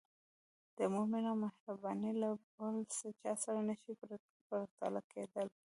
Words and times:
د 0.77 0.79
مور 0.93 1.05
مینه 1.11 1.29
او 1.31 1.37
مهرباني 1.45 2.11
له 2.21 2.29
بل 2.57 2.75
چا 3.21 3.33
سره 3.43 3.59
نه 3.69 3.75
شي 3.81 3.91
پرتله 4.47 5.01
کېدای. 5.11 5.49